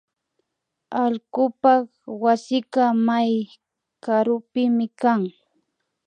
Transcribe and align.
Allkupak 1.03 1.85
wasika 2.23 2.85
may 3.07 3.31
karupimi 4.03 4.87
kan 5.01 5.21